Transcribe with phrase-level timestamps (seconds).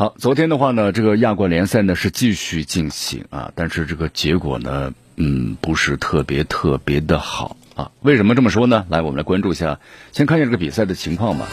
[0.00, 7.90] 好，昨天的话呢，这个亚冠联赛呢是继续进行啊，但是这个结果呢，嗯，不是特别特别的好啊。
[8.00, 8.86] 为什么这么说呢？
[8.88, 9.78] 来，我们来关注一下，
[10.10, 11.46] 先看一下这个比赛的情况吧。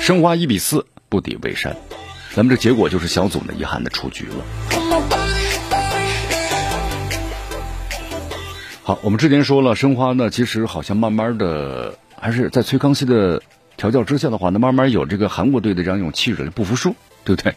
[0.00, 1.76] 申花一比四不敌蔚山，
[2.32, 4.46] 咱们这结果就是小组呢遗憾的出局了。
[8.82, 13.42] 好，我们之前说了，申花呢其实好像慢慢的还是在崔康熙的
[13.76, 17.54] 调教之下的话，那慢慢有这个韩国队的这样一种气质，不服输，对不对？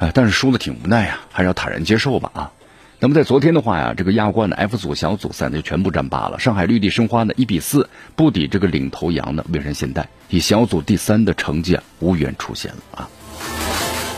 [0.00, 2.52] 哎，但是输的挺无奈呀，还是要坦然接受吧啊。
[3.00, 6.40] 那么在昨天的话呀，这个亚冠的 F 组小组赛呢就全部战罢了。
[6.40, 13.08] 上海绿地申花呢一比四不敌这个领头羊的蔚山现代，以小组第三的成绩无缘出线了啊。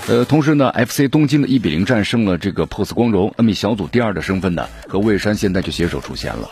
[0.06, 6.48] 呃，同时呢，FC 东京的一比零战胜了这个 POS 光荣，那么以小组第二的身份呢和蔚山现在就携手出线了。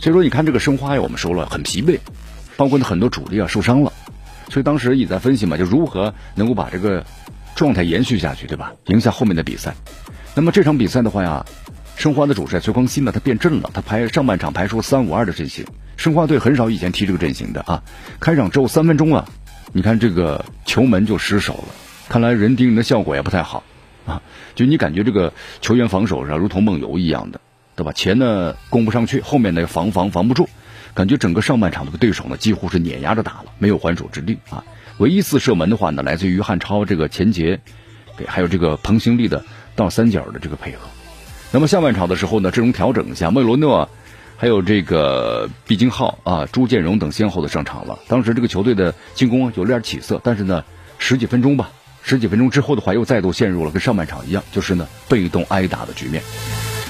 [0.00, 2.00] 所以说，你看这个申花呀，我们说了很疲惫，
[2.56, 3.92] 包括呢很多主力啊受伤了，
[4.50, 7.06] 所以当时也在分析嘛，就如何能够把这个。
[7.56, 8.74] 状态延续下去，对吧？
[8.84, 9.74] 赢下后面的比赛。
[10.34, 11.44] 那么这场比赛的话呀，
[11.96, 15.64] 申花的主帅崔光熙呢，他变阵了，他排上半场排出三五二的阵型。
[15.96, 17.82] 申花队很少以前踢这个阵型的啊。
[18.20, 19.26] 开场之后三分钟啊，
[19.72, 21.74] 你看这个球门就失手了，
[22.10, 23.64] 看来人盯人的效果也不太好
[24.04, 24.20] 啊。
[24.54, 27.40] 就你感觉这个球员防守上如同梦游一样的，
[27.74, 27.92] 对吧？
[27.92, 30.50] 前呢攻不上去，后面呢防防防不住，
[30.92, 34.62] 感觉整个上半场这个对手呢几乎是碾压着打了，没有还手之力啊。
[34.98, 37.60] 唯一一次射门的话呢，来自于汉超这个前节，
[38.16, 39.44] 给还有这个彭兴利的
[39.74, 40.78] 倒三角的这个配合。
[41.52, 43.90] 那么下半场的时候呢，阵容调整一下，莫罗诺
[44.38, 47.98] 还有这个毕金浩啊、朱建荣等先后的上场了。
[48.08, 50.64] 当时这个球队的进攻有点起色，但是呢，
[50.98, 51.70] 十几分钟吧，
[52.02, 56.22] 十几分钟之后的话，又再度陷入了跟上半场一样，就是呢被动挨打的局面。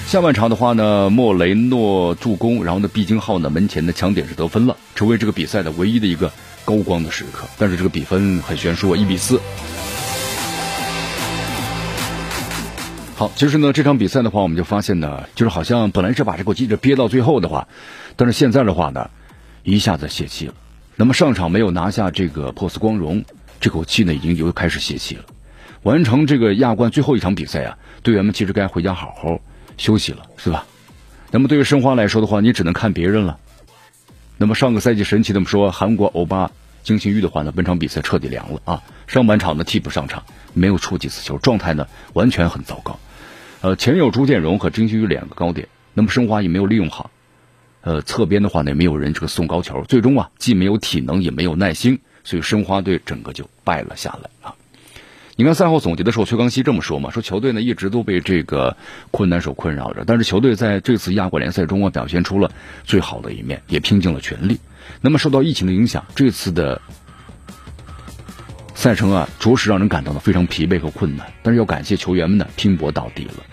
[0.05, 6.31] 下半场的话呢，莫雷诺助攻，然后呢，毕金浩呢门前的抢点是得分了，成为这个比赛的唯一的一个。
[6.67, 9.39] 高光的时刻，但是这个比分很悬殊，一比四。
[13.15, 17.69] 好，其实呢，这场比赛的话，我们就发现呢，就是好像本来是把这口气憋到最后的话，
[18.17, 19.09] 但是现在的话呢，
[19.63, 20.53] 一下子泄气了。
[20.97, 23.23] 那么上场没有拿下这个珀斯光荣，
[23.61, 25.23] 这口气呢，已经又开始泄气了。
[25.83, 29.39] 完成这个亚冠最后一场比赛啊，队员们其实该回家好好
[29.77, 30.65] 休息了，是吧？
[31.31, 33.39] 那么对于申花来说的话，你只能看别人了。
[34.37, 36.51] 那么上个赛季神奇的说，韩国欧巴
[36.83, 38.83] 金星玉的话呢，本场比赛彻底凉了啊！
[39.07, 42.99] 上半场呢替补上场，没有出几次球，状态呢完全很糟糕。
[43.61, 47.09] 呃，前有朱建荣和金星玉两个高点，那么申花也没有利用好。
[47.81, 54.53] 呃，侧边的话呢也没有人这个送高球，最终啊既没有体能也没有耐心，所以申花队整个就败了下来啊。
[55.39, 58.75] 你看赛后总结的时候，崔康熙这么说嘛，说球队呢一直都被这个
[59.11, 62.49] 困难所困扰着，但是球队在这次亚冠联赛中啊表现出了
[62.83, 64.59] 最好的一面，也拼尽了全力。
[64.99, 66.81] 那么受到疫情的影响，这次的
[68.73, 73.43] 赛程啊着实让人感到呢非常疲惫和困难，但是要感谢球员们呢拼搏到底了。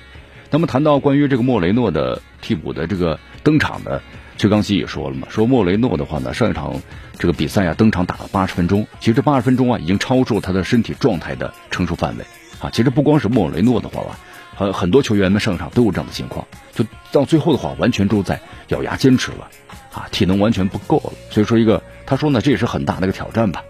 [0.50, 4.00] 那么谈到关于这个莫雷诺的替补的这个登场的。
[4.36, 6.74] 崔康熙也说了嘛，说莫雷诺的话呢，上一场
[7.18, 12.24] 这个比赛啊，登场打了八十分钟，其实这八十分钟啊，已经超出了他的身体状态的承受范围
[12.60, 12.68] 啊。
[12.70, 14.18] 其实不光是莫雷诺的话吧，
[14.56, 19.48] 很很多球员们上场都有这样的情况，就到最后的话，完全都在咬牙坚持了
[19.92, 21.12] 啊，体能完全不够了。
[21.30, 23.62] 所以说一个，他说呢，这也是很大的一个挑战吧。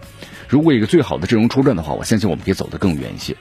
[0.47, 3.35] 如果一个最好的阵容出战的话，我相信我们可以走得更远一些。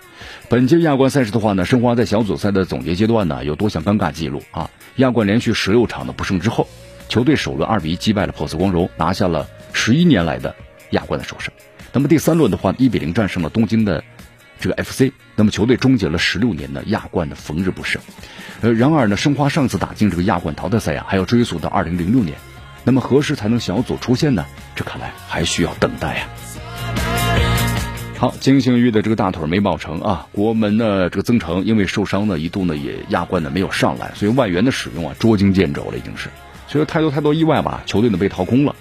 [0.48, 4.70] 本届亚冠赛事的话呢，申花在小组赛的总结阶段呢，有多项尴尬记录啊。
[4.96, 6.68] 亚冠连续十六场的不胜之后。
[7.08, 10.54] 球队首轮二比一击败了珀斯光荣，拿下了十一年来的
[10.90, 11.52] 亚冠的首胜。
[11.92, 14.02] 那么第三轮的话，一比零战胜了东京的
[14.58, 15.12] 这个 FC。
[15.36, 18.00] 那么球队终结了十六年的亚冠的逢日不胜。
[18.60, 22.36] 呃，然而呢，申花上次打进这个亚冠淘汰赛呀，还要追溯到二零零六年。
[22.84, 24.44] 那么何时才能小组出线呢？
[24.74, 26.28] 这看来还需要等待呀。
[28.16, 30.26] 好，金星玉的这个大腿没抱成啊。
[30.32, 36.28] 国门呢，这个曾诚因为受伤呢，一度呢也亚冠呢没有上来，所以外援的使用啊捉襟见肘了，已经是。
[36.74, 38.74] 所以太多太多意外吧，球队呢被掏空了，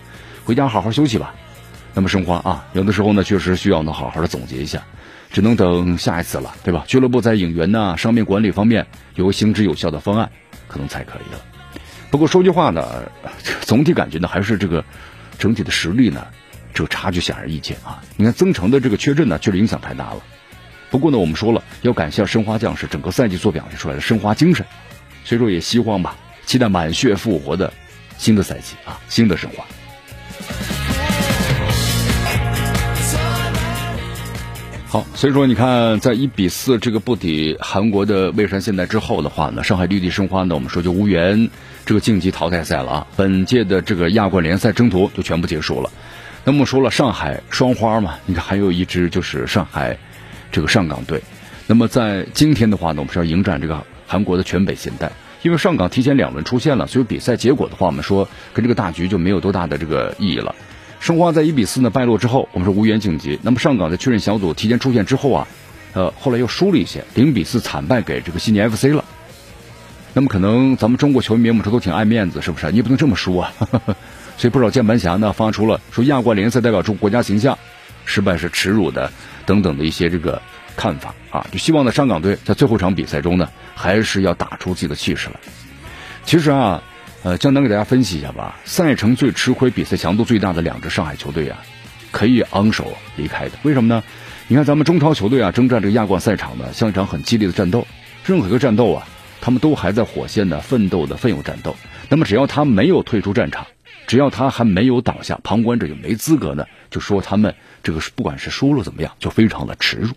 [0.46, 1.36] 回家好好休息吧。
[1.94, 4.82] 那么申花啊，有的时候呢确实需要呢好好的总结一下，
[5.32, 6.84] 只能等下一次了，对吧？
[6.88, 10.32] 俱乐部在引援呢、伤病管理方面有个行之有效的方案，
[10.68, 11.40] 可能才可以了。
[12.10, 13.04] 不过说句话呢，
[13.62, 14.84] 总体感觉呢还是这个
[15.38, 16.26] 整体的实力呢，
[16.74, 18.02] 这个差距显而易见啊。
[18.18, 20.24] 你看曾诚的这个缺阵呢，确实影响太大了。
[20.90, 24.66] 不过呢，我们说了要感谢申花将士整个赛季所表现出来的申花精神。
[25.24, 26.16] 所以说也希望吧，
[26.48, 27.72] 期待满血复活的
[28.24, 29.66] 新的赛季啊，新的申花。
[34.88, 41.50] 好，所以说你看，在一比四这个不敌韩国的蔚山现代之后的话呢，上海绿地申花呢，我们说就无缘
[41.86, 43.08] 这个晋级淘汰赛了啊。
[43.18, 45.92] 本届的这个亚冠联赛争夺就全部结束了。
[46.46, 49.98] 那么说了，上海双花嘛，你看还有一支就是上海
[50.50, 51.22] 这个上港队。
[51.68, 55.12] 那么在今天的话呢，我们是要迎战这个韩国的全北现代，
[55.44, 60.56] 因为上港提前两轮出现了，所以比赛结果的话，我们说跟这个大局就没有多大的这个意义了。
[61.00, 63.38] 申花在一比四呢败落之后，我们说无缘晋级。
[63.44, 65.48] 那么上港在确认小组提前出线之后啊，
[65.94, 69.04] 呃，后来又输了一些，零比四惨败给这个悉尼 FC 了。
[70.14, 72.72] 那么可能咱们中国球迷我们说都挺爱面子，是不是？
[72.72, 73.52] 你不能这么输啊！
[74.38, 77.58] 所以不少键盘侠呢发出了说亚冠联赛代表中国家形象，
[78.06, 79.12] 失败是耻辱的
[79.46, 80.42] 等等的一些这个
[80.76, 85.36] 看法啊，就希望呢上港队在最后一场比赛中呢还是要打出自己的气势来。
[86.26, 86.84] 其实啊。
[87.26, 88.60] 呃，江南给大家分析一下吧。
[88.66, 91.58] 赛程最吃亏、比赛强度最大的两支上海球队啊，
[92.12, 93.54] 可以昂首离开的。
[93.64, 94.04] 为什么呢？
[94.50, 97.88] 你看咱们中超球队啊，征战这个亚冠赛场呢，像一场很激烈的战斗。
[98.26, 99.08] 任何一个战斗啊，
[99.40, 101.78] 他们都还在火线的奋斗的奋勇战斗。
[102.10, 103.68] 那么只要他没有退出战场，
[104.06, 110.10] 只要他还没有倒下，旁观者就没资格呢，就说他们这个不管是输了怎么样，就非常的耻辱。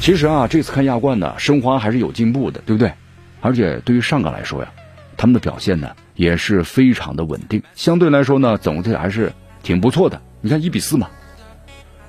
[0.00, 2.92] 其实啊，这次看亚冠呢，申花还是有进步的，对不对？
[3.40, 4.70] 而且对于上港来说呀，
[5.16, 5.90] 他们的表现呢。
[6.16, 9.32] 也是非常的稳定，相对来说呢，总体还是
[9.62, 10.20] 挺不错的。
[10.42, 11.08] 你看一比四嘛，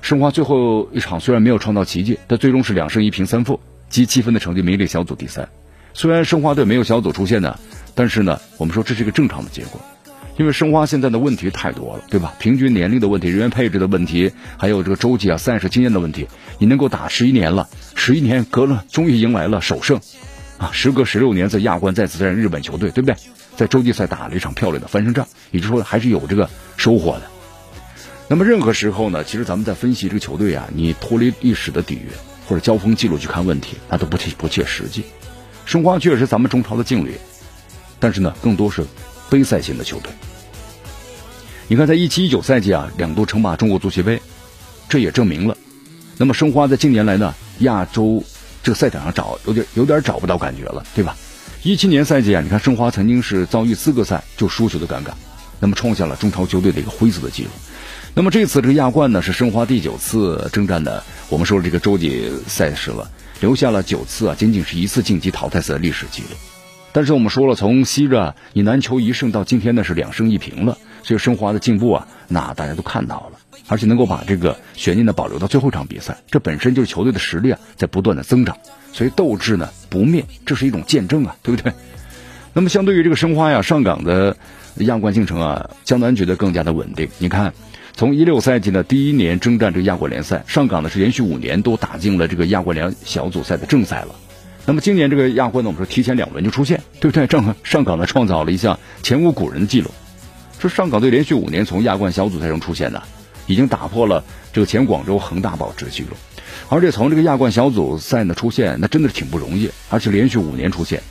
[0.02, 3.58] 申花最后一场虽然没有创造奇迹，但最终是两胜一平三负，
[3.88, 5.48] 积七分的成绩名列小组第三。
[5.94, 7.58] 虽然申花队没有小组出线呢，
[7.94, 9.80] 但是呢，我们说这是一个正常的结果，
[10.38, 12.34] 因为申花现在的问题太多了，对吧？
[12.38, 16.26] 平均年龄的问题、人员配置的问题，还有这个洲际啊赛事经验的问题。
[16.58, 20.00] 你能够打十一年了，十一年隔了，终于迎来了首胜，
[20.58, 23.16] 啊，时隔十六年在亚冠再次战日本球队，对不对？
[23.56, 26.48] 在洲际赛打了一场漂亮的翻身仗，也就是说还是有这个
[26.78, 27.22] 收获的。
[28.28, 32.06] 那么任何时候呢，其实咱们在分析这个球队啊，你脱离历史的底蕴
[32.48, 35.04] 或者交锋记录去看问题，那都不切不切实际。
[35.66, 37.18] 申花确实咱们中超的劲旅，
[38.00, 38.86] 但是呢，更多是
[39.32, 40.12] 杯赛型的球队。
[41.68, 44.20] 你看，在一七一九赛季啊，两度称霸中国足协杯，
[44.90, 45.56] 这也证明了，
[46.18, 48.22] 那么申花在近年来呢，亚洲
[48.62, 51.16] 这个赛场上找有点有点找不到感觉了，对吧？
[51.62, 55.12] 一七年赛季啊，你看申花曾经是遭遇资格赛就输球的尴尬，
[55.60, 57.48] 那么创下了中超球队的一个灰色的记录。
[58.12, 66.36] 那么这次这个亚冠呢，是申花第九次征战的，我们说这个洲际赛事了，留下了九次啊，仅仅是一次晋级淘汰赛的历史记录。
[66.92, 78.56] 但是我们说了，从昔日以难求一胜到今天呢是两胜一平了，所以申花的进步啊，那大家都看到了，而且能够把这个悬念呢保留到最后一场比赛，这本身就是球队的实力啊在不断的增长。
[78.92, 81.72] 所以斗志呢不灭，这是一种见证啊，对不对？
[82.52, 84.36] 那么相对于这个申花呀，上港的
[84.76, 87.08] 亚冠进程啊，江南觉得更加的稳定。
[87.16, 87.54] 你看，
[87.94, 94.14] 从一六赛季的第一年征战这个亚冠联赛，上港呢是连续五年都打进了这个亚冠联小组赛的正赛了。
[94.64, 97.26] 那么今年这个亚冠呢，我们说提前两轮就出现，对不对？
[97.26, 99.90] 正上港呢创造了一项前无古人的记录，
[100.60, 103.02] 说上港队连续五年从亚冠小组赛中出现呢，
[103.46, 104.22] 已经打破了
[104.52, 106.10] 这个前广州恒大保持的记录。
[106.68, 111.02] 而且从这个亚冠小组赛呢出现，那真的是挺不容易，而且连续五年出现，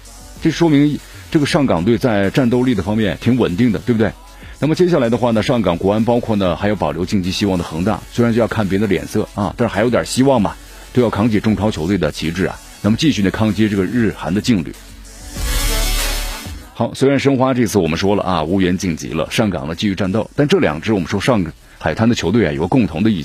[0.42, 0.98] 这说明
[1.30, 4.12] 这个上港队在战斗力的方面挺稳定的，对不对？
[4.60, 10.56] 那么接下来的话呢，上港国安包括呢还有保留晋级希望的恒大，虽然就要看别人的脸色啊，但是还有点希望嘛，
[10.94, 14.74] 都要扛起中超球队的旗帜啊，那么继续呢抗击这个日韩的劲旅。
[16.74, 21.46] 好，虽然申花这次我们说了啊无缘晋级了，上港呢继续战斗，但这两支我们说上
[21.78, 23.24] 海滩的球队啊有个共同的意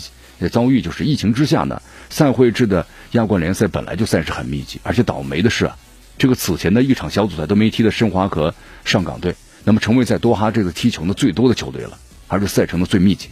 [0.50, 5.74] 遭遇就是疫情之下呢，赛会制的亚冠联赛本来就赛事很密集，而且倒霉的是啊，
[6.18, 9.34] 这个此前的一场小组赛都没踢的申花和上港队，
[9.64, 11.96] 那么成为在多哈这个踢球的最多的球队了，
[12.28, 13.30] 而且赛程的最密集，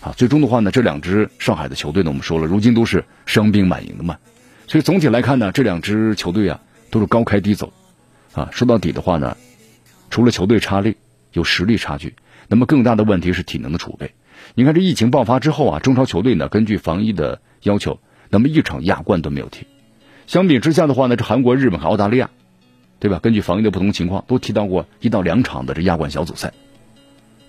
[0.00, 4.16] 啊，最终的话呢，这两支上海的球队呢，我们说了，如今都是伤兵满营的嘛，
[4.66, 7.72] 所以总体来看呢，这两支球队啊都是高开低走，
[8.32, 9.36] 啊，说到底的话呢，
[10.10, 10.96] 除了球队差力
[11.32, 12.14] 有实力差距，
[12.48, 14.12] 那么更大的问题是体能的储备。
[14.54, 19.66] 你看这疫情爆发之后啊，中超球队呢根据防疫的要求，那么一场亚冠都没有踢。
[20.26, 22.30] 相比之下的话呢，这韩国、日本和澳大利亚，
[22.98, 23.18] 对吧？
[23.18, 26.52] 根据防疫的不同情况，都踢到过一到两场的这亚冠小组赛。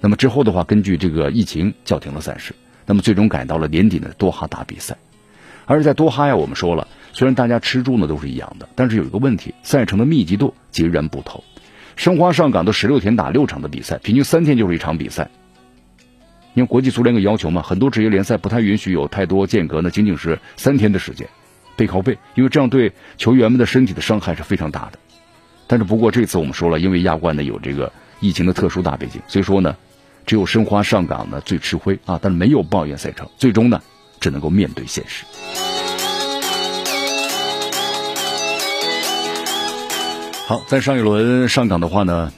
[0.02, 2.54] 那么之后的话，根据这个疫情叫停了赛事，
[2.86, 4.98] 那么最终改到了年底的多哈打比赛。
[5.66, 11.42] 而在多哈呀，我们说了，虽然大家吃住呢都是一样的，但是有一个问题，赛程的密集度截然不同。
[11.96, 15.32] 申花上港都十六天打六场的比赛，平均三天就是一场比赛。
[16.56, 21.30] 因为国际足联有要求嘛，很多职业联赛不太允许有太多间隔呢，仅仅是三天的时间，
[21.78, 25.00] 背靠背，因为这样对球员们的身体的伤害是非常大的。
[25.68, 29.78] 但是不过这次我们说了，因为亚冠呢有这个疫情的特殊大背景，所以说呢，
[30.26, 33.82] 只有申花上港呢最吃亏啊，但没有抱怨赛程，最终呢
[34.20, 35.24] 只能够面对现实。
[40.48, 42.32] 好，在上一轮上港的话呢，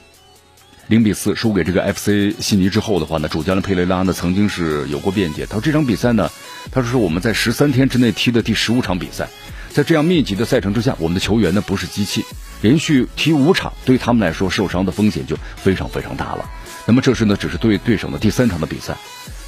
[0.86, 6.30] 零比四输给这个 FC 悉尼之后的话呢，主教练佩雷拉呢曾经是有过辩解，他说这场比赛呢，
[6.72, 9.28] 他说是我们在十三天之内踢的第十五场比赛，
[9.68, 12.24] 在这样密集的赛程之下，我们的球员呢不是机器，
[12.62, 16.48] 连续踢五场对他们来说受伤的风险就非常非常大了。
[16.86, 18.96] 那么这是呢只是对对手的第三场的比赛，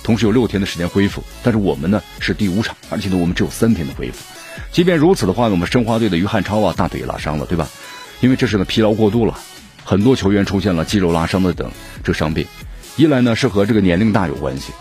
[0.03, 4.23] 同时有六天的时间恢复，但是我们呢是第五场，而且呢我们只有三天的恢复。
[4.71, 7.67] 即便如此的话呢，我们申花队的于汉超啊大腿也拉伤了，对吧？
[8.21, 9.39] 因为这是呢疲劳过度了，
[9.85, 11.71] 很多球员出现了肌肉拉伤的等
[12.05, 12.47] 这伤病，
[12.97, 14.73] 一来呢是和这个年龄大有关系，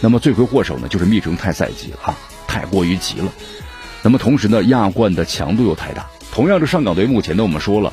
[0.00, 2.16] 那么罪魁祸首呢就是密城太赛季了，
[2.46, 3.30] 太过于急了。
[4.02, 7.92] 那么同时呢亚冠的强度又太大，同样这上港队目前呢我们说了，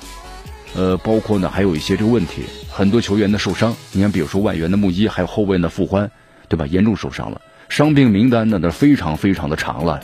[0.76, 6.10] 呃包括呢还有一些这个问题，很多球员的受伤，你看比如说外援的穆伊，还有后卫的傅欢，
[6.48, 6.66] 对吧？
[6.68, 10.02] 严重受伤了，伤病名单呢那非常非常的长了。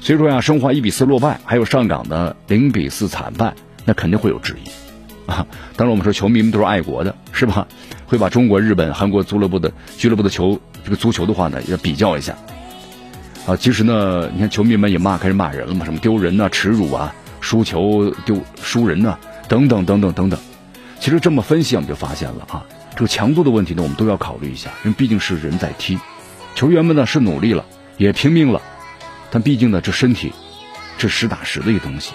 [0.00, 3.54] 所以说呀，申花一比四落败，还有上港的零比四惨败。
[3.84, 5.46] 那肯定会有质疑，啊！
[5.76, 7.66] 当然我们说球迷们都是爱国的，是吧？
[8.06, 12.36] 会把中国、日本、韩国足乐部的俱乐部的球这个足球的话呢，要比较一下。
[13.46, 20.40] 啊，其实呢，你看球迷们也骂，开始骂人了嘛，什么丢人呐、耻辱啊、输球丢输人呐，等等等等等等。
[20.98, 22.64] 其实这么分析，我们就发现了啊，
[22.94, 25.98] 这个强度的问题呢，我们都要考虑一下，因为毕竟是人在踢，
[26.54, 27.66] 球员们呢是努力了，
[27.98, 28.62] 也拼命了，
[29.30, 30.32] 但毕竟呢，这身体
[30.96, 32.12] 是实打实的一个东西。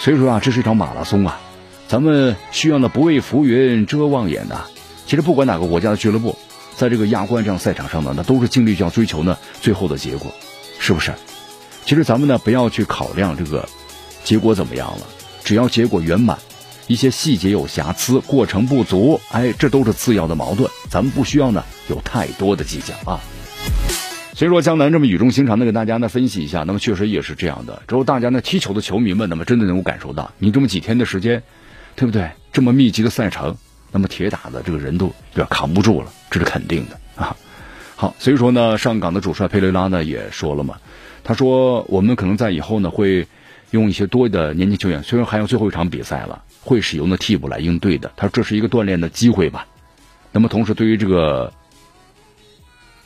[0.00, 1.38] 所以说啊，这是一场马拉松啊，
[1.86, 4.64] 咱们需要呢不畏浮云遮望眼呐。
[5.06, 6.38] 其实不管哪个国家的俱乐部，
[6.74, 10.32] 在这个亚冠这样赛场上呢，那都是尽力要追求呢最后的结果，
[10.78, 11.12] 是不是？
[11.84, 13.68] 其实咱们呢不要去考量这个
[14.24, 15.06] 结果怎么样了，
[15.44, 16.38] 只要结果圆满，
[16.86, 23.20] 一些细节有瑕疵、过程不足，哎，这都是次要的矛盾，咱们不需要呢有太多的计较啊。
[24.32, 27.82] 所以说，江南这么语重心长的给大家呢分析一下，那么确实也是这样的。
[27.88, 31.42] 之后大家呢踢球的球迷们，那么真的能够感受到，你这么几天的时间，
[31.96, 32.30] 对不对？
[32.52, 33.56] 这么密集的赛程，
[33.90, 37.36] 那么铁打的这个人都有点扛不住了，这是肯定的 啊。
[37.96, 40.76] 好，所以说呢，上港的主帅佩雷拉呢也说了嘛，
[41.24, 43.26] 他说我们可能在以后呢会
[43.72, 48.12] 用一些多的年轻球员，虽然还有最后一场比赛了，会使用的替补来应对的。
[48.16, 49.66] 他说这是一个锻炼的机会吧。
[50.32, 51.52] 那么同时对于这个。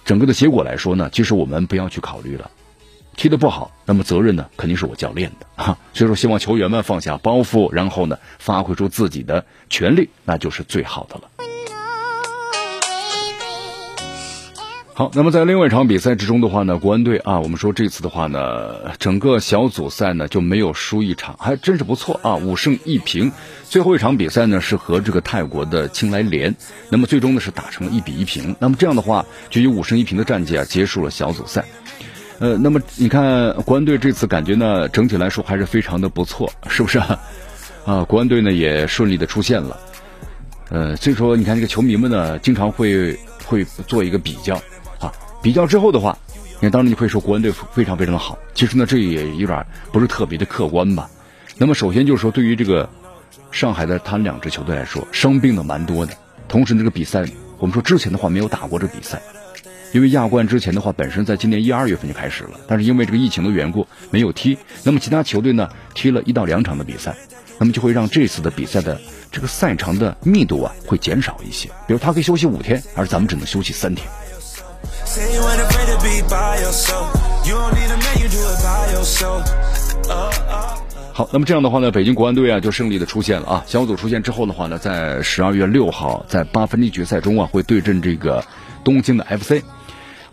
[0.05, 2.51] 整个的结果来说呢，其实我们不要去考虑了，
[3.17, 5.79] 踢得不好，那么责任呢肯定是我教练的啊。
[5.93, 11.31] 所以说，希望球员们放下包袱，然后呢发挥出自己的全力，那就是最好的了。
[14.97, 23.33] 好，那么在另外一场比赛之中的话呢，国安队啊，我们说这次的话呢，整个小组赛呢就没有输一场，还真是不错啊，五胜一平。
[23.65, 26.55] 最后一场比赛呢是和这个泰国的青莱联，
[26.91, 28.55] 那么最终呢是打成了一比一平。
[28.61, 31.65] 那么这样的话，就以五胜一平的战绩啊结束了小组赛。
[32.39, 37.21] 呃，那么你看国安队这次感觉呢，整体来说还是非常的不错，是不是啊？
[37.85, 39.77] 啊，国安队呢也顺利的出现了。
[40.71, 44.57] 呃，所以说你看这个球迷们呢，经常会会做一个比较。
[45.45, 46.17] 比较之后的话，
[46.55, 48.39] 你看，当然你会说国安队非常非常的好。
[48.55, 51.11] 其实呢，这也有点不是特别的客观吧。
[51.59, 52.89] 那么首先就是说，对于这个
[53.53, 56.15] 上海的他两支球队来说，伤病的蛮多的。
[56.49, 57.27] 同时，这个比赛
[57.59, 59.21] 我们说之前的话没有打过这比赛，
[59.93, 64.57] 因为亚冠之前的话本身在今年一二月份就开始了，但是因为这个疫情的缘故没有踢。
[64.83, 67.15] 那么其他球队呢踢了一到两场的比赛，
[67.59, 68.99] 那么就会让这次的比赛的
[69.31, 71.69] 这个赛程的密度啊会减少一些。
[71.87, 74.09] 比如他可以休息五天，而咱们只能休息三天。
[81.13, 83.65] 好，那么这样的话呢，北京国安队啊就胜利的出现了啊。
[83.67, 88.45] 小组出现之后的话呢，在十二月六号在八分之一决赛中啊会对阵这个
[88.83, 89.63] 东京的 FC。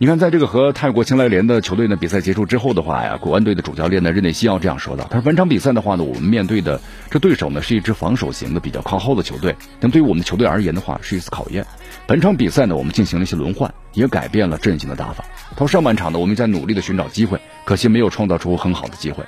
[0.01, 6.81] 你看，在这个和泰国青莱联的球队呢比赛结束之后的话呀，国安队的主教练呢日内西奥这样说的：“他说本场比赛的话呢，我们面对的
[7.12, 9.55] 这对手呢是一支防守型的比较靠后的球队。
[9.79, 11.63] 那么对于我们的球队而言的话，是一次考验。
[12.08, 15.24] 本场比赛呢，我们进行了一些轮换，也改变了阵型的打法。
[15.51, 19.24] 他说上半场呢，我们在努力的寻找机会，可惜没有创造出很好的机会。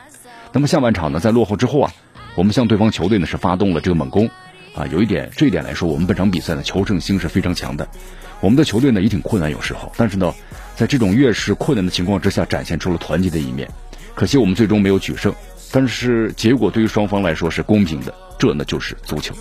[0.54, 1.92] 那么下半场呢，在落后之后啊，
[2.34, 4.28] 我们向对方球队呢是发动了这个猛攻。
[4.74, 7.88] 啊，有一点这一点来说，我们本场比赛呢求胜心是非常强的。
[8.40, 10.34] 我们的球队呢也挺困难有时候，但是呢。”
[10.76, 13.70] 在这种越是困难的情况之下，展现出了团结的一面。
[14.16, 15.34] 可惜我们最终没有取胜，
[15.72, 19.34] 但是结果对于双方来说是公平的，这呢就是足球。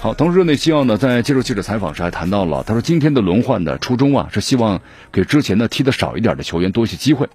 [0.00, 4.80] 好，同时热内西奥呢在接受记者采访时还谈到了，他说今天的轮换的初衷啊是希望
[5.12, 7.28] 给之前呢踢的少一点的球员多一些机会。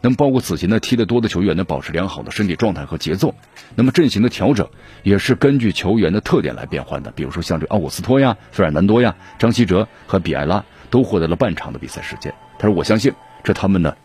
[0.00, 3.34] 那么包括此前呢踢得多的球员呢，保持良好的身体状态和节奏。
[3.74, 4.68] 那么阵型的调整
[5.02, 7.10] 也是根据球员的特点来变换的。
[7.10, 12.34] 比如说像这奥古斯托呀、费尔南多呀、张稀哲和比埃拉都获得了半场的比赛时间。
[12.58, 13.12] 他说：“我相信
[13.44, 13.96] 这他们呢，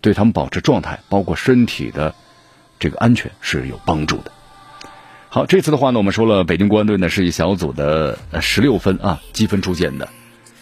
[0.00, 2.14] 对他们保持状态，包括身体的
[2.78, 4.32] 这个安全是有帮助的。”
[5.28, 10.08] 好，这次的话呢，我们说了，北京国安队呢是以小组的十六分啊积分出线的。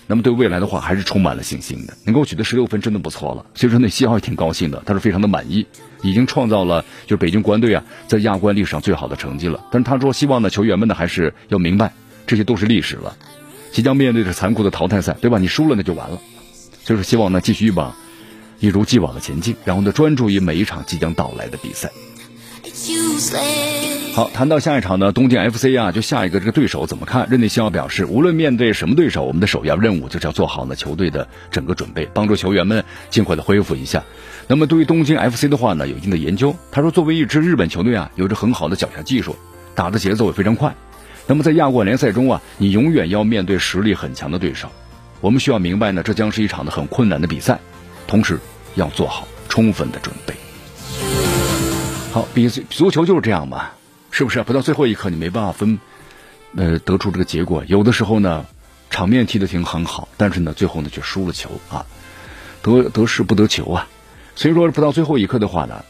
[0.09, 1.95] 那么对未来的话，还是充满了信心的。
[2.05, 3.47] 能够取得十六分，真的不错了。
[3.55, 5.67] 所以说，那西奥也挺高兴的，他是非常的满意，
[6.03, 9.65] 已经创造了就是北京国安队啊在亚冠历史上最好的成绩了。
[9.71, 11.93] 但是他说，希望呢球员们呢还是要明白，
[12.27, 13.17] 这些都是历史了，
[13.73, 15.39] 即将面对着残酷的淘汰赛，对吧？
[15.39, 16.21] 你输了那就完了。
[16.85, 17.95] 就是，希望呢继续往
[18.61, 21.91] 一如既往的前进，然后呢专注于每一场即将到来的比赛。
[24.15, 27.27] 好，谈到下一场呢，东京 FC 啊，就下一个这个对手怎么看？
[27.31, 34.05] 任内希奥表示，无论面对什么对手，我们的首要任务就是要做好呢球队的整个准备，帮助球员们尽快的恢复一下。
[34.49, 36.55] 那么对于东京 FC 的话呢，有一定的研究。
[36.71, 39.35] 他说，作为一支日本球队啊，有着很好的脚下技术，
[39.75, 40.75] 打的节奏也非常快。
[41.27, 44.69] 那么在亚冠联赛中啊，你永远要面对实力很强的对手。
[45.21, 47.59] 我们需要明白呢，这将是一场的很困难的比赛，
[48.07, 48.39] 同时
[48.75, 50.35] 要做好充分的准备。
[52.13, 53.71] 好，比足球就是这样嘛。
[54.11, 55.79] 是不是不到最后一刻你没办法分，
[56.55, 57.65] 呃，得出这个结果？
[57.67, 58.45] 有的时候呢，
[58.91, 61.87] 场面踢得挺很好，但是呢，最后呢却输了球啊，
[62.61, 63.89] 得得势不得球啊。
[64.37, 65.83] 所以说不到最后一刻的话呢，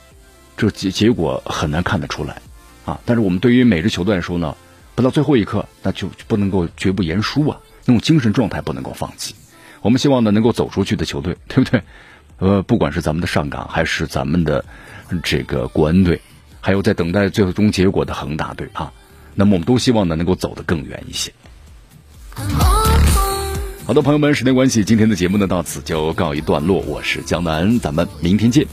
[0.57, 2.41] 这结结果很难看得出来
[2.85, 3.01] 啊。
[3.05, 4.55] 但是我们对于每支球队来说呢，
[4.95, 9.35] 不到最后一刻，那就不能够绝不言输啊，那种精神状态不能够放弃。
[9.81, 11.83] 我们希望呢能够走出去的球队，对不对？
[12.39, 14.65] 呃，不管是咱们的上港还是咱们的
[15.23, 16.21] 这个国安队。
[16.65, 18.93] 还有在等待最终结果的恒大队啊，
[19.35, 21.33] 那么我们都希望呢能够走得更远一些。
[23.85, 26.79] 好的，朋友们，时间关系，今天的节目呢到此就告一段落。
[26.79, 28.65] 我是江南，咱们明天见。